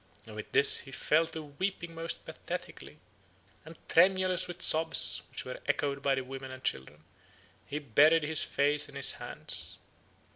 [0.25, 2.97] And with this he fell to weeping most pathetically,
[3.63, 7.03] and, tremulous with sobs, which were echoed by the women and children,
[7.67, 9.77] he buried his face in his hands.